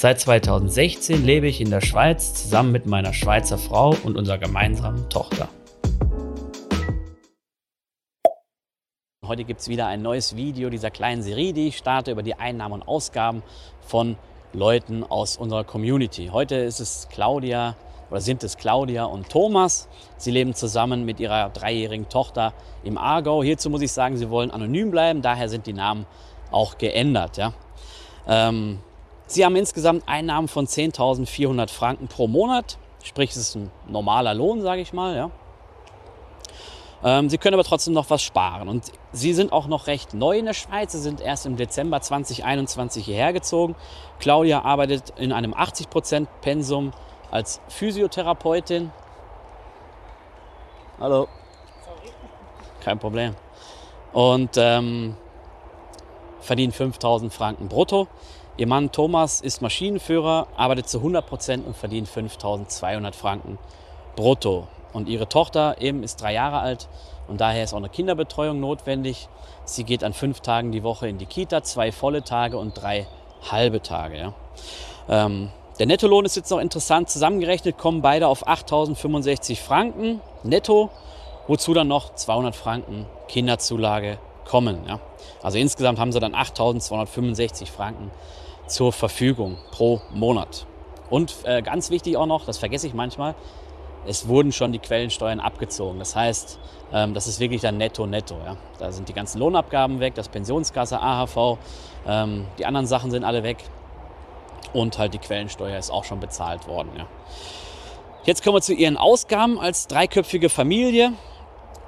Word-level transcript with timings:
Seit 0.00 0.20
2016 0.20 1.24
lebe 1.24 1.48
ich 1.48 1.60
in 1.60 1.70
der 1.70 1.80
Schweiz 1.80 2.32
zusammen 2.32 2.70
mit 2.70 2.86
meiner 2.86 3.12
Schweizer 3.12 3.58
Frau 3.58 3.96
und 4.04 4.16
unserer 4.16 4.38
gemeinsamen 4.38 5.08
Tochter. 5.08 5.48
Heute 9.26 9.42
gibt 9.42 9.58
es 9.58 9.66
wieder 9.66 9.88
ein 9.88 10.00
neues 10.00 10.36
Video 10.36 10.70
dieser 10.70 10.92
kleinen 10.92 11.22
Serie, 11.22 11.52
die 11.52 11.66
ich 11.66 11.78
starte 11.78 12.12
über 12.12 12.22
die 12.22 12.36
Einnahmen 12.36 12.74
und 12.74 12.86
Ausgaben 12.86 13.42
von 13.80 14.16
Leuten 14.52 15.02
aus 15.02 15.36
unserer 15.36 15.64
Community. 15.64 16.28
Heute 16.32 16.54
ist 16.54 16.78
es 16.78 17.08
Claudia 17.10 17.74
oder 18.08 18.20
sind 18.20 18.44
es 18.44 18.56
Claudia 18.56 19.02
und 19.02 19.28
Thomas. 19.28 19.88
Sie 20.16 20.30
leben 20.30 20.54
zusammen 20.54 21.06
mit 21.06 21.18
ihrer 21.18 21.48
dreijährigen 21.48 22.08
Tochter 22.08 22.52
im 22.84 22.98
Aargau. 22.98 23.42
Hierzu 23.42 23.68
muss 23.68 23.82
ich 23.82 23.90
sagen, 23.90 24.16
sie 24.16 24.30
wollen 24.30 24.52
anonym 24.52 24.92
bleiben, 24.92 25.22
daher 25.22 25.48
sind 25.48 25.66
die 25.66 25.72
Namen 25.72 26.06
auch 26.52 26.78
geändert. 26.78 27.36
Ja. 27.36 27.52
Ähm, 28.28 28.78
sie 29.28 29.44
haben 29.44 29.56
insgesamt 29.56 30.02
Einnahmen 30.06 30.48
von 30.48 30.66
10.400 30.66 31.70
Franken 31.70 32.08
pro 32.08 32.26
Monat, 32.26 32.78
sprich 33.02 33.30
es 33.30 33.36
ist 33.36 33.54
ein 33.54 33.70
normaler 33.86 34.34
Lohn, 34.34 34.60
sage 34.60 34.80
ich 34.80 34.92
mal. 34.92 35.16
Ja. 35.16 35.30
Ähm, 37.04 37.28
sie 37.28 37.38
können 37.38 37.54
aber 37.54 37.64
trotzdem 37.64 37.94
noch 37.94 38.10
was 38.10 38.22
sparen. 38.22 38.68
Und 38.68 38.92
Sie 39.12 39.32
sind 39.32 39.52
auch 39.52 39.66
noch 39.68 39.86
recht 39.86 40.12
neu 40.12 40.38
in 40.38 40.44
der 40.44 40.52
Schweiz. 40.52 40.92
Sie 40.92 41.00
sind 41.00 41.20
erst 41.20 41.46
im 41.46 41.56
Dezember 41.56 42.00
2021 42.00 43.04
hierher 43.04 43.32
gezogen. 43.32 43.74
Claudia 44.18 44.62
arbeitet 44.62 45.14
in 45.16 45.32
einem 45.32 45.54
80% 45.54 46.26
Pensum 46.42 46.92
als 47.30 47.60
Physiotherapeutin. 47.68 48.90
Hallo. 51.00 51.28
Kein 52.84 52.98
Problem. 52.98 53.34
Und 54.12 54.50
ähm, 54.56 55.16
verdient 56.40 56.74
5000 56.74 57.32
Franken 57.32 57.68
brutto. 57.68 58.08
Ihr 58.58 58.66
Mann 58.66 58.90
Thomas 58.90 59.40
ist 59.40 59.62
Maschinenführer, 59.62 60.48
arbeitet 60.56 60.88
zu 60.88 60.98
100% 60.98 61.64
und 61.64 61.76
verdient 61.76 62.08
5200 62.08 63.14
Franken 63.14 63.56
brutto. 64.16 64.66
Und 64.92 65.08
ihre 65.08 65.28
Tochter 65.28 65.80
eben 65.80 66.02
ist 66.02 66.20
drei 66.20 66.32
Jahre 66.32 66.58
alt 66.58 66.88
und 67.28 67.40
daher 67.40 67.62
ist 67.62 67.72
auch 67.72 67.78
eine 67.78 67.88
Kinderbetreuung 67.88 68.58
notwendig. 68.58 69.28
Sie 69.64 69.84
geht 69.84 70.02
an 70.02 70.12
fünf 70.12 70.40
Tagen 70.40 70.72
die 70.72 70.82
Woche 70.82 71.06
in 71.06 71.18
die 71.18 71.26
Kita, 71.26 71.62
zwei 71.62 71.92
volle 71.92 72.24
Tage 72.24 72.58
und 72.58 72.72
drei 72.74 73.06
halbe 73.48 73.80
Tage. 73.80 74.18
Ja. 74.18 74.32
Ähm, 75.08 75.50
der 75.78 75.86
Nettolohn 75.86 76.24
ist 76.24 76.34
jetzt 76.34 76.50
noch 76.50 76.58
interessant. 76.58 77.08
Zusammengerechnet 77.10 77.78
kommen 77.78 78.02
beide 78.02 78.26
auf 78.26 78.48
8.065 78.48 79.56
Franken 79.56 80.20
netto, 80.42 80.90
wozu 81.46 81.74
dann 81.74 81.86
noch 81.86 82.12
200 82.16 82.56
Franken 82.56 83.06
Kinderzulage 83.28 84.18
kommen. 84.44 84.80
Ja. 84.88 84.98
Also 85.44 85.58
insgesamt 85.58 86.00
haben 86.00 86.10
sie 86.10 86.18
dann 86.18 86.34
8.265 86.34 87.66
Franken 87.66 88.10
zur 88.68 88.92
Verfügung 88.92 89.58
pro 89.70 90.00
Monat. 90.12 90.66
Und 91.10 91.34
äh, 91.44 91.62
ganz 91.62 91.90
wichtig 91.90 92.16
auch 92.16 92.26
noch, 92.26 92.44
das 92.44 92.58
vergesse 92.58 92.86
ich 92.86 92.94
manchmal, 92.94 93.34
es 94.06 94.28
wurden 94.28 94.52
schon 94.52 94.72
die 94.72 94.78
Quellensteuern 94.78 95.40
abgezogen. 95.40 95.98
Das 95.98 96.14
heißt, 96.14 96.58
ähm, 96.92 97.14
das 97.14 97.26
ist 97.26 97.40
wirklich 97.40 97.60
dann 97.60 97.76
netto, 97.76 98.06
netto. 98.06 98.36
Ja. 98.44 98.56
Da 98.78 98.92
sind 98.92 99.08
die 99.08 99.12
ganzen 99.12 99.38
Lohnabgaben 99.38 100.00
weg, 100.00 100.14
das 100.14 100.28
Pensionskasse, 100.28 101.00
AHV, 101.00 101.58
ähm, 102.06 102.46
die 102.58 102.66
anderen 102.66 102.86
Sachen 102.86 103.10
sind 103.10 103.24
alle 103.24 103.42
weg 103.42 103.58
und 104.72 104.98
halt 104.98 105.14
die 105.14 105.18
Quellensteuer 105.18 105.78
ist 105.78 105.90
auch 105.90 106.04
schon 106.04 106.20
bezahlt 106.20 106.66
worden. 106.68 106.90
Ja. 106.96 107.06
Jetzt 108.24 108.42
kommen 108.42 108.56
wir 108.56 108.62
zu 108.62 108.74
Ihren 108.74 108.96
Ausgaben 108.96 109.58
als 109.58 109.86
dreiköpfige 109.86 110.48
Familie. 110.48 111.12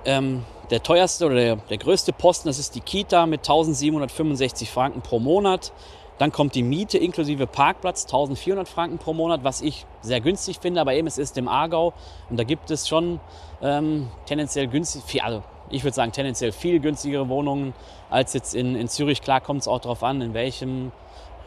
Ähm, 0.04 0.44
der 0.70 0.82
teuerste 0.82 1.26
oder 1.26 1.34
der, 1.34 1.56
der 1.56 1.78
größte 1.78 2.12
Posten, 2.12 2.48
das 2.48 2.58
ist 2.58 2.74
die 2.74 2.80
Kita 2.80 3.26
mit 3.26 3.40
1765 3.40 4.70
Franken 4.70 5.02
pro 5.02 5.18
Monat. 5.18 5.72
Dann 6.20 6.32
kommt 6.32 6.54
die 6.54 6.62
Miete 6.62 6.98
inklusive 6.98 7.46
Parkplatz, 7.46 8.04
1400 8.04 8.68
Franken 8.68 8.98
pro 8.98 9.14
Monat, 9.14 9.42
was 9.42 9.62
ich 9.62 9.86
sehr 10.02 10.20
günstig 10.20 10.58
finde. 10.60 10.82
Aber 10.82 10.92
eben, 10.92 11.06
es 11.06 11.16
ist 11.16 11.38
im 11.38 11.48
Aargau 11.48 11.94
und 12.28 12.38
da 12.38 12.44
gibt 12.44 12.70
es 12.70 12.86
schon 12.86 13.20
ähm, 13.62 14.06
tendenziell 14.26 14.66
günstig, 14.66 15.24
also 15.24 15.42
ich 15.70 15.82
würde 15.82 15.94
sagen 15.94 16.12
tendenziell 16.12 16.52
viel 16.52 16.78
günstigere 16.78 17.30
Wohnungen 17.30 17.72
als 18.10 18.34
jetzt 18.34 18.54
in, 18.54 18.76
in 18.76 18.86
Zürich. 18.88 19.22
Klar 19.22 19.40
kommt 19.40 19.62
es 19.62 19.68
auch 19.68 19.80
darauf 19.80 20.02
an, 20.02 20.20
in 20.20 20.34
welchem, 20.34 20.92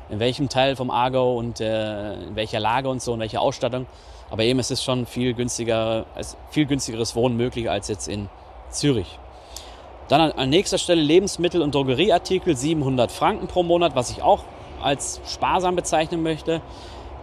in 0.09 0.19
welchem 0.19 0.49
Teil 0.49 0.75
vom 0.75 0.89
Aargau 0.89 1.37
und 1.37 1.61
äh, 1.61 2.15
in 2.15 2.35
welcher 2.35 2.59
Lage 2.59 2.89
und 2.89 2.99
so 2.99 3.13
und 3.13 3.19
welche 3.19 3.41
Ausstattung. 3.41 3.85
Aber 4.31 4.41
eben, 4.41 4.57
es 4.57 4.71
ist 4.71 4.83
schon 4.83 5.05
viel, 5.05 5.35
günstiger, 5.35 6.07
viel 6.49 6.65
günstigeres 6.65 7.15
Wohnen 7.15 7.37
möglich 7.37 7.69
als 7.69 7.89
jetzt 7.89 8.07
in 8.07 8.27
Zürich. 8.71 9.19
Dann 10.07 10.19
an, 10.19 10.31
an 10.31 10.49
nächster 10.49 10.79
Stelle 10.79 11.03
Lebensmittel- 11.03 11.61
und 11.61 11.75
Drogerieartikel, 11.75 12.57
700 12.57 13.11
Franken 13.11 13.45
pro 13.45 13.61
Monat, 13.61 13.95
was 13.95 14.09
ich 14.09 14.23
auch 14.23 14.43
als 14.83 15.21
sparsam 15.27 15.75
bezeichnen 15.75 16.23
möchte. 16.23 16.61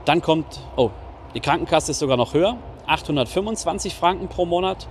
Dann 0.05 0.23
kommt, 0.23 0.61
oh, 0.77 0.91
die 1.35 1.41
Krankenkasse 1.41 1.93
ist 1.93 1.99
sogar 1.99 2.17
noch 2.17 2.35
höher, 2.35 2.57
825 2.87 3.95
Franken 3.95 4.29
pro 4.29 4.47
Monat. 4.47 4.89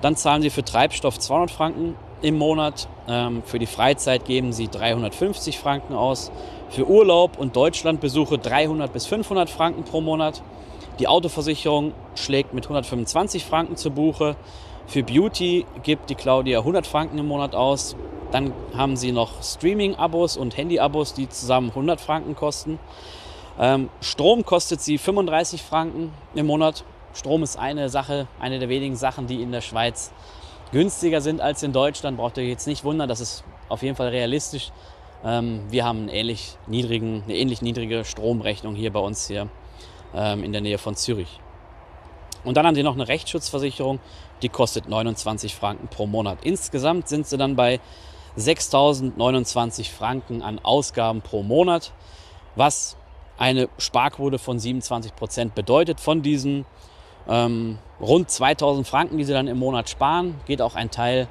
Dann 0.00 0.14
zahlen 0.14 0.42
Sie 0.42 0.50
für 0.50 0.64
Treibstoff 0.64 1.18
200 1.18 1.50
Franken 1.50 1.96
im 2.22 2.38
Monat. 2.38 2.88
Ähm, 3.08 3.42
für 3.44 3.58
die 3.58 3.66
Freizeit 3.66 4.24
geben 4.24 4.52
Sie 4.52 4.68
350 4.68 5.58
Franken 5.58 5.94
aus. 5.94 6.30
Für 6.70 6.86
Urlaub 6.86 7.38
und 7.38 7.56
Deutschlandbesuche 7.56 8.38
300 8.38 8.92
bis 8.92 9.06
500 9.06 9.50
Franken 9.50 9.84
pro 9.84 10.00
Monat. 10.00 10.42
Die 10.98 11.08
Autoversicherung 11.08 11.92
schlägt 12.14 12.54
mit 12.54 12.64
125 12.64 13.44
Franken 13.44 13.76
zu 13.76 13.90
Buche. 13.90 14.36
Für 14.88 15.02
Beauty 15.02 15.66
gibt 15.82 16.08
die 16.08 16.14
Claudia 16.14 16.60
100 16.60 16.86
Franken 16.86 17.18
im 17.18 17.26
Monat 17.26 17.54
aus. 17.54 17.94
Dann 18.32 18.54
haben 18.74 18.96
sie 18.96 19.12
noch 19.12 19.42
Streaming-Abos 19.42 20.38
und 20.38 20.56
Handy-Abos, 20.56 21.12
die 21.12 21.28
zusammen 21.28 21.68
100 21.68 22.00
Franken 22.00 22.34
kosten. 22.34 22.78
Ähm, 23.60 23.90
Strom 24.00 24.46
kostet 24.46 24.80
sie 24.80 24.96
35 24.96 25.60
Franken 25.60 26.10
im 26.34 26.46
Monat. 26.46 26.84
Strom 27.12 27.42
ist 27.42 27.58
eine 27.58 27.90
Sache, 27.90 28.28
eine 28.40 28.58
der 28.58 28.70
wenigen 28.70 28.96
Sachen, 28.96 29.26
die 29.26 29.42
in 29.42 29.52
der 29.52 29.60
Schweiz 29.60 30.10
günstiger 30.72 31.20
sind 31.20 31.42
als 31.42 31.62
in 31.62 31.74
Deutschland. 31.74 32.16
Braucht 32.16 32.38
ihr 32.38 32.46
jetzt 32.46 32.66
nicht 32.66 32.82
wundern, 32.82 33.10
das 33.10 33.20
ist 33.20 33.44
auf 33.68 33.82
jeden 33.82 33.94
Fall 33.94 34.08
realistisch. 34.08 34.72
Ähm, 35.22 35.64
wir 35.68 35.84
haben 35.84 35.98
einen 35.98 36.08
ähnlich 36.08 36.56
niedrigen, 36.66 37.24
eine 37.24 37.36
ähnlich 37.36 37.60
niedrige 37.60 38.06
Stromrechnung 38.06 38.74
hier 38.74 38.90
bei 38.90 39.00
uns 39.00 39.28
hier 39.28 39.48
ähm, 40.14 40.42
in 40.42 40.52
der 40.52 40.62
Nähe 40.62 40.78
von 40.78 40.96
Zürich. 40.96 41.40
Und 42.44 42.56
dann 42.56 42.66
haben 42.66 42.74
sie 42.74 42.82
noch 42.82 42.94
eine 42.94 43.08
Rechtsschutzversicherung, 43.08 44.00
die 44.42 44.48
kostet 44.48 44.88
29 44.88 45.54
Franken 45.54 45.88
pro 45.88 46.06
Monat. 46.06 46.38
Insgesamt 46.42 47.08
sind 47.08 47.26
sie 47.26 47.36
dann 47.36 47.56
bei 47.56 47.80
6.029 48.38 49.90
Franken 49.90 50.42
an 50.42 50.60
Ausgaben 50.62 51.22
pro 51.22 51.42
Monat, 51.42 51.92
was 52.54 52.96
eine 53.36 53.68
Sparquote 53.78 54.38
von 54.38 54.58
27 54.58 55.14
Prozent 55.14 55.54
bedeutet. 55.54 56.00
Von 56.00 56.22
diesen 56.22 56.66
ähm, 57.28 57.78
rund 58.00 58.28
2.000 58.28 58.84
Franken, 58.84 59.18
die 59.18 59.24
sie 59.24 59.32
dann 59.32 59.48
im 59.48 59.58
Monat 59.58 59.88
sparen, 59.88 60.40
geht 60.46 60.62
auch 60.62 60.74
ein 60.74 60.90
Teil 60.90 61.28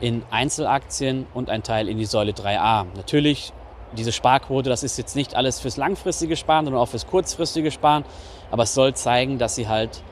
in 0.00 0.22
Einzelaktien 0.30 1.26
und 1.32 1.50
ein 1.50 1.62
Teil 1.62 1.88
in 1.88 1.98
die 1.98 2.04
Säule 2.04 2.32
3a. 2.32 2.86
Natürlich, 2.96 3.52
diese 3.96 4.12
Sparquote, 4.12 4.68
das 4.68 4.82
ist 4.82 4.98
jetzt 4.98 5.14
nicht 5.14 5.34
alles 5.34 5.60
fürs 5.60 5.76
langfristige 5.76 6.36
Sparen, 6.36 6.64
sondern 6.64 6.82
auch 6.82 6.88
fürs 6.88 7.06
kurzfristige 7.06 7.70
Sparen. 7.70 8.04
Aber 8.50 8.64
es 8.64 8.74
soll 8.74 8.94
zeigen, 8.94 9.38
dass 9.38 9.54
sie 9.54 9.68
halt 9.68 10.02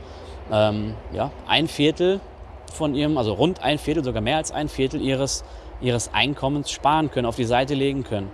ähm, 0.52 0.94
ja, 1.12 1.30
ein 1.46 1.68
Viertel 1.68 2.20
von 2.72 2.94
ihrem, 2.94 3.18
also 3.18 3.32
rund 3.32 3.62
ein 3.62 3.78
Viertel, 3.78 4.04
sogar 4.04 4.22
mehr 4.22 4.36
als 4.36 4.52
ein 4.52 4.68
Viertel 4.68 5.00
ihres 5.00 5.44
ihres 5.80 6.12
Einkommens 6.12 6.70
sparen 6.70 7.10
können, 7.10 7.26
auf 7.26 7.36
die 7.36 7.44
Seite 7.44 7.74
legen 7.74 8.04
können. 8.04 8.30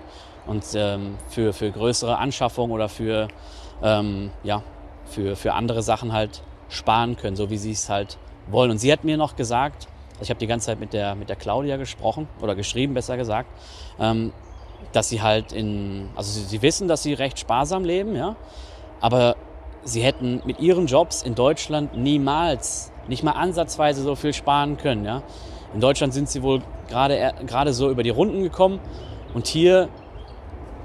Und 0.46 0.64
ähm, 0.74 1.16
für, 1.28 1.52
für 1.52 1.70
größere 1.70 2.18
Anschaffungen 2.18 2.72
oder 2.72 2.88
für, 2.88 3.28
ähm, 3.82 4.30
ja, 4.42 4.62
für, 5.06 5.36
für 5.36 5.54
andere 5.54 5.82
Sachen 5.82 6.12
halt 6.12 6.42
sparen 6.68 7.16
können, 7.16 7.36
so 7.36 7.50
wie 7.50 7.58
sie 7.58 7.72
es 7.72 7.88
halt 7.88 8.18
wollen. 8.48 8.70
Und 8.70 8.78
sie 8.78 8.92
hat 8.92 9.04
mir 9.04 9.16
noch 9.16 9.36
gesagt, 9.36 9.88
ich 10.20 10.30
habe 10.30 10.38
die 10.38 10.46
ganze 10.46 10.66
Zeit 10.66 10.80
mit 10.80 10.92
der, 10.92 11.14
mit 11.14 11.28
der 11.28 11.36
Claudia 11.36 11.76
gesprochen 11.76 12.28
oder 12.40 12.54
geschrieben, 12.54 12.94
besser 12.94 13.16
gesagt, 13.16 13.48
ähm, 13.98 14.32
dass 14.92 15.08
sie 15.08 15.20
halt 15.20 15.52
in, 15.52 16.08
also 16.14 16.30
sie, 16.30 16.44
sie, 16.44 16.62
wissen, 16.62 16.86
dass 16.86 17.02
sie 17.02 17.12
recht 17.12 17.38
sparsam 17.38 17.84
leben, 17.84 18.14
ja, 18.14 18.36
aber 19.00 19.36
sie 19.86 20.02
hätten 20.02 20.42
mit 20.44 20.60
ihren 20.60 20.86
Jobs 20.86 21.22
in 21.22 21.34
Deutschland 21.34 21.96
niemals, 21.96 22.92
nicht 23.08 23.22
mal 23.22 23.32
ansatzweise 23.32 24.02
so 24.02 24.14
viel 24.14 24.34
sparen 24.34 24.76
können, 24.76 25.04
ja. 25.04 25.22
In 25.72 25.80
Deutschland 25.80 26.12
sind 26.12 26.28
sie 26.28 26.42
wohl 26.42 26.60
gerade, 26.88 27.72
so 27.72 27.90
über 27.90 28.02
die 28.02 28.10
Runden 28.10 28.42
gekommen. 28.42 28.80
Und 29.34 29.46
hier 29.46 29.88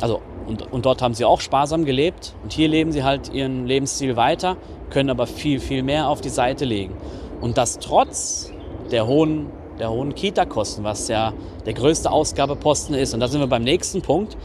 also 0.01 0.21
und, 0.47 0.71
und 0.73 0.85
dort 0.85 1.01
haben 1.01 1.13
sie 1.13 1.25
auch 1.25 1.39
sparsam 1.39 1.85
gelebt 1.85 2.33
und 2.43 2.51
hier 2.51 2.67
leben 2.67 2.91
sie 2.91 3.03
halt 3.03 3.31
ihren 3.31 3.67
Lebensstil 3.67 4.15
weiter, 4.15 4.57
können 4.89 5.09
aber 5.09 5.27
viel, 5.27 5.59
viel 5.59 5.83
mehr 5.83 6.09
auf 6.09 6.21
die 6.21 6.29
Seite 6.29 6.65
legen. 6.65 6.95
Und 7.39 7.57
das 7.57 7.79
trotz 7.79 8.51
der 8.91 9.07
hohen, 9.07 9.47
der 9.79 9.91
hohen 9.91 10.15
Kita-Kosten, 10.15 10.83
was 10.83 11.07
ja 11.07 11.33
der 11.65 11.73
größte 11.73 12.11
Ausgabeposten 12.11 12.95
ist. 12.95 13.13
Und 13.13 13.19
da 13.19 13.27
sind 13.27 13.39
wir 13.39 13.47
beim 13.47 13.63
nächsten 13.63 14.01
Punkt. 14.01 14.35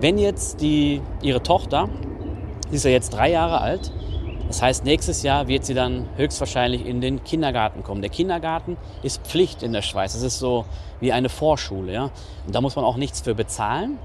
Wenn 0.00 0.18
jetzt 0.18 0.60
die, 0.60 1.02
ihre 1.22 1.42
Tochter, 1.42 1.88
die 2.70 2.76
ist 2.76 2.84
ja 2.84 2.90
jetzt 2.90 3.10
drei 3.10 3.30
Jahre 3.30 3.60
alt, 3.60 3.92
das 4.50 4.60
heißt, 4.62 4.84
nächstes 4.84 5.22
Jahr 5.22 5.46
wird 5.46 5.64
sie 5.64 5.74
dann 5.74 6.08
höchstwahrscheinlich 6.16 6.84
in 6.84 7.00
den 7.00 7.22
Kindergarten 7.22 7.84
kommen. 7.84 8.00
Der 8.00 8.10
Kindergarten 8.10 8.76
ist 9.04 9.24
Pflicht 9.24 9.62
in 9.62 9.72
der 9.72 9.82
Schweiz. 9.82 10.14
Das 10.14 10.22
ist 10.22 10.40
so 10.40 10.64
wie 10.98 11.12
eine 11.12 11.28
Vorschule. 11.28 11.92
Ja? 11.92 12.10
Und 12.46 12.52
da 12.52 12.60
muss 12.60 12.74
man 12.74 12.84
auch 12.84 12.96
nichts 12.96 13.20
für 13.20 13.36
bezahlen, 13.36 13.96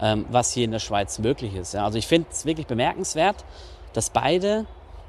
ähm, 0.00 0.26
was 0.30 0.52
hier 0.52 0.64
in 0.64 0.72
der 0.72 0.78
Schweiz 0.78 1.18
möglich 1.18 1.54
ist. 1.54 1.74
Ja. 1.74 1.84
Also 1.84 1.98
ich 1.98 2.06
finde 2.06 2.28
es 2.30 2.44
wirklich 2.44 2.66
bemerkenswert, 2.66 3.36
dass 3.94 4.10
beide, 4.10 4.66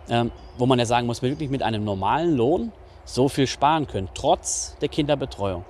ähm, 0.09 0.31
wo 0.57 0.65
man 0.65 0.79
ja 0.79 0.85
sagen 0.85 1.07
muss, 1.07 1.21
wirklich 1.21 1.49
mit 1.49 1.61
einem 1.61 1.83
normalen 1.83 2.35
Lohn 2.35 2.71
so 3.07 3.29
viel 3.29 3.47
sparen 3.47 3.87
können, 3.87 4.09
trotz 4.13 4.75
der 4.81 4.89
Kinderbetreuung. 4.89 5.65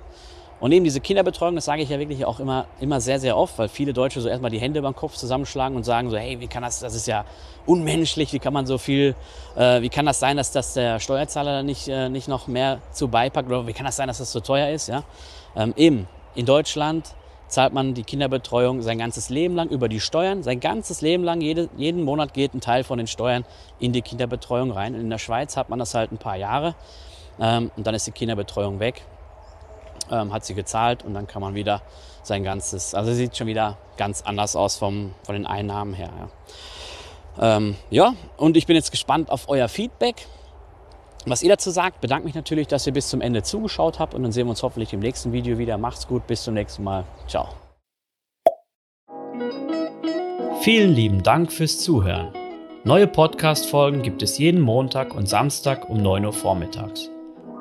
Und 0.60 0.72
eben 0.72 0.84
diese 0.84 1.00
Kinderbetreuung, 1.00 1.54
das 1.54 1.66
sage 1.66 1.82
ich 1.82 1.88
ja 1.88 2.00
wirklich 2.00 2.24
auch 2.24 2.40
immer, 2.40 2.66
immer 2.80 3.00
sehr, 3.00 3.20
sehr 3.20 3.36
oft, 3.36 3.56
weil 3.58 3.68
viele 3.68 3.92
Deutsche 3.92 4.20
so 4.20 4.28
erstmal 4.28 4.50
die 4.50 4.58
Hände 4.58 4.82
beim 4.82 4.94
Kopf 4.94 5.14
zusammenschlagen 5.14 5.76
und 5.76 5.84
sagen 5.84 6.10
so, 6.10 6.16
hey, 6.16 6.40
wie 6.40 6.48
kann 6.48 6.64
das, 6.64 6.80
das 6.80 6.96
ist 6.96 7.06
ja 7.06 7.24
unmenschlich, 7.64 8.32
wie 8.32 8.40
kann 8.40 8.52
man 8.52 8.66
so 8.66 8.76
viel, 8.76 9.14
äh, 9.56 9.80
wie 9.82 9.88
kann 9.88 10.04
das 10.04 10.18
sein, 10.18 10.36
dass 10.36 10.50
das 10.50 10.74
der 10.74 10.98
Steuerzahler 10.98 11.62
nicht, 11.62 11.86
äh, 11.86 12.08
nicht 12.08 12.26
noch 12.26 12.48
mehr 12.48 12.80
zu 12.90 13.06
beipackt 13.06 13.48
oder 13.48 13.68
wie 13.68 13.72
kann 13.72 13.86
das 13.86 13.94
sein, 13.94 14.08
dass 14.08 14.18
das 14.18 14.32
so 14.32 14.40
teuer 14.40 14.70
ist, 14.70 14.88
ja? 14.88 15.04
Ähm, 15.54 15.74
eben, 15.76 16.08
in 16.34 16.44
Deutschland 16.44 17.14
zahlt 17.46 17.72
man 17.72 17.94
die 17.94 18.02
Kinderbetreuung 18.02 18.82
sein 18.82 18.98
ganzes 18.98 19.30
Leben 19.30 19.54
lang 19.54 19.68
über 19.68 19.88
die 19.88 20.00
Steuern. 20.00 20.42
Sein 20.42 20.60
ganzes 20.60 21.00
Leben 21.00 21.24
lang, 21.24 21.40
jede, 21.40 21.68
jeden 21.76 22.02
Monat 22.02 22.34
geht 22.34 22.52
ein 22.54 22.60
Teil 22.60 22.84
von 22.84 22.98
den 22.98 23.06
Steuern 23.06 23.44
in 23.78 23.92
die 23.92 24.02
Kinderbetreuung 24.02 24.70
rein. 24.70 24.94
Und 24.94 25.00
in 25.00 25.10
der 25.10 25.18
Schweiz 25.18 25.56
hat 25.56 25.70
man 25.70 25.78
das 25.78 25.94
halt 25.94 26.12
ein 26.12 26.18
paar 26.18 26.36
Jahre 26.36 26.74
ähm, 27.40 27.70
und 27.76 27.86
dann 27.86 27.94
ist 27.94 28.06
die 28.06 28.12
Kinderbetreuung 28.12 28.80
weg 28.80 29.02
ähm, 30.10 30.32
hat 30.32 30.44
sie 30.44 30.54
gezahlt 30.54 31.04
und 31.04 31.14
dann 31.14 31.26
kann 31.26 31.42
man 31.42 31.54
wieder 31.54 31.82
sein 32.22 32.44
ganzes, 32.44 32.94
also 32.94 33.12
sieht 33.12 33.36
schon 33.36 33.46
wieder 33.46 33.76
ganz 33.96 34.22
anders 34.22 34.56
aus 34.56 34.76
vom, 34.76 35.14
von 35.22 35.34
den 35.34 35.46
Einnahmen 35.46 35.94
her. 35.94 36.10
Ja. 37.38 37.56
Ähm, 37.56 37.76
ja, 37.90 38.14
und 38.36 38.56
ich 38.56 38.66
bin 38.66 38.76
jetzt 38.76 38.90
gespannt 38.90 39.30
auf 39.30 39.48
euer 39.48 39.68
Feedback, 39.68 40.26
was 41.26 41.42
ihr 41.42 41.50
dazu 41.50 41.70
sagt. 41.70 42.00
Bedanke 42.00 42.26
mich 42.26 42.34
natürlich, 42.34 42.66
dass 42.66 42.86
ihr 42.86 42.92
bis 42.92 43.08
zum 43.08 43.20
Ende 43.20 43.42
zugeschaut 43.42 43.98
habt 43.98 44.14
und 44.14 44.22
dann 44.22 44.32
sehen 44.32 44.46
wir 44.46 44.50
uns 44.50 44.62
hoffentlich 44.62 44.92
im 44.92 45.00
nächsten 45.00 45.32
Video 45.32 45.58
wieder. 45.58 45.78
Macht's 45.78 46.06
gut, 46.06 46.26
bis 46.26 46.42
zum 46.42 46.54
nächsten 46.54 46.84
Mal. 46.84 47.04
Ciao. 47.26 47.48
Vielen 50.60 50.92
lieben 50.92 51.22
Dank 51.22 51.52
fürs 51.52 51.78
Zuhören. 51.78 52.32
Neue 52.84 53.06
Podcast-Folgen 53.06 54.02
gibt 54.02 54.22
es 54.22 54.38
jeden 54.38 54.60
Montag 54.60 55.14
und 55.14 55.28
Samstag 55.28 55.88
um 55.88 56.02
9 56.02 56.24
Uhr 56.24 56.32
vormittags. 56.32 57.10